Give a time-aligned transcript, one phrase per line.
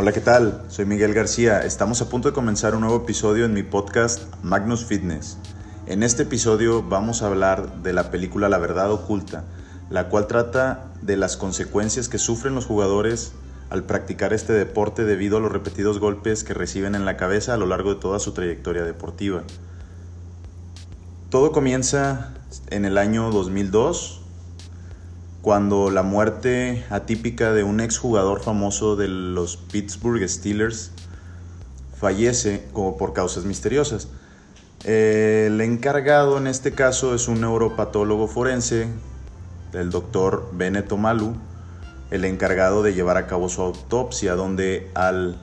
[0.00, 0.62] Hola, ¿qué tal?
[0.68, 1.64] Soy Miguel García.
[1.64, 5.38] Estamos a punto de comenzar un nuevo episodio en mi podcast Magnus Fitness.
[5.86, 9.42] En este episodio vamos a hablar de la película La Verdad Oculta,
[9.90, 13.32] la cual trata de las consecuencias que sufren los jugadores
[13.70, 17.56] al practicar este deporte debido a los repetidos golpes que reciben en la cabeza a
[17.56, 19.42] lo largo de toda su trayectoria deportiva.
[21.28, 22.34] Todo comienza
[22.70, 24.20] en el año 2002,
[25.42, 30.90] cuando la muerte atípica de un exjugador famoso de los Pittsburgh Steelers
[31.98, 34.08] fallece como por causas misteriosas.
[34.84, 38.88] El encargado en este caso es un neuropatólogo forense,
[39.72, 41.34] el doctor Bennett Omalu,
[42.10, 45.36] el encargado de llevar a cabo su autopsia, donde al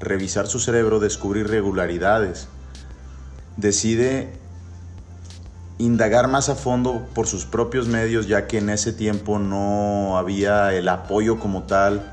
[0.00, 2.48] revisar su cerebro descubre irregularidades.
[3.56, 4.32] Decide
[5.78, 10.74] indagar más a fondo por sus propios medios, ya que en ese tiempo no había
[10.74, 12.12] el apoyo como tal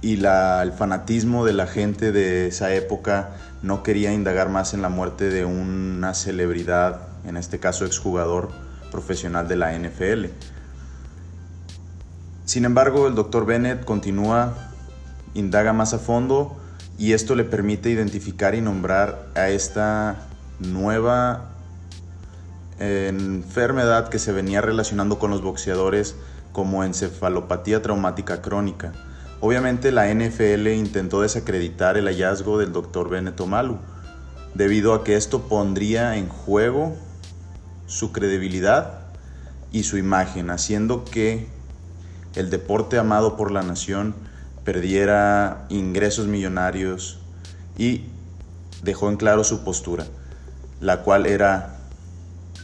[0.00, 4.88] y el fanatismo de la gente de esa época no quería indagar más en la
[4.88, 8.50] muerte de una celebridad, en este caso exjugador
[8.90, 10.26] profesional de la NFL.
[12.44, 14.54] Sin embargo, el doctor Bennett continúa,
[15.34, 16.56] indaga más a fondo
[16.98, 20.16] y esto le permite identificar y nombrar a esta
[20.58, 21.51] nueva
[22.82, 26.16] enfermedad que se venía relacionando con los boxeadores
[26.52, 28.92] como encefalopatía traumática crónica.
[29.40, 33.08] Obviamente la NFL intentó desacreditar el hallazgo del Dr.
[33.08, 33.78] Benetton Malu,
[34.54, 36.96] debido a que esto pondría en juego
[37.86, 39.00] su credibilidad
[39.72, 41.48] y su imagen, haciendo que
[42.34, 44.14] el deporte amado por la nación
[44.64, 47.20] perdiera ingresos millonarios
[47.76, 48.04] y
[48.82, 50.06] dejó en claro su postura,
[50.80, 51.78] la cual era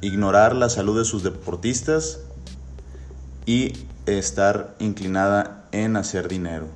[0.01, 2.21] ignorar la salud de sus deportistas
[3.47, 3.73] y
[4.07, 6.67] estar inclinada en hacer dinero.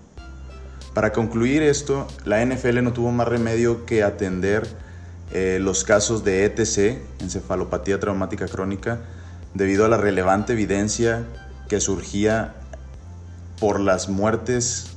[0.95, 4.67] Para concluir esto, la NFL no tuvo más remedio que atender
[5.33, 9.01] eh, los casos de ETC, encefalopatía traumática crónica,
[9.55, 11.25] debido a la relevante evidencia
[11.69, 12.55] que surgía
[13.59, 14.89] por las muertes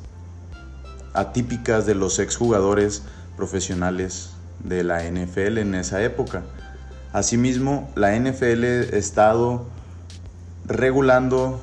[1.14, 3.04] atípicas de los exjugadores
[3.38, 4.32] profesionales
[4.64, 6.44] de la NFL en esa época.
[7.16, 9.68] Asimismo, la NFL ha estado
[10.66, 11.62] regulando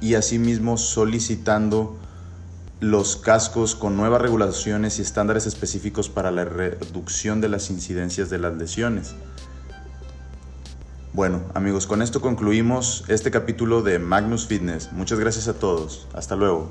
[0.00, 1.98] y asimismo solicitando
[2.78, 8.38] los cascos con nuevas regulaciones y estándares específicos para la reducción de las incidencias de
[8.38, 9.16] las lesiones.
[11.12, 14.92] Bueno, amigos, con esto concluimos este capítulo de Magnus Fitness.
[14.92, 16.06] Muchas gracias a todos.
[16.14, 16.70] Hasta luego.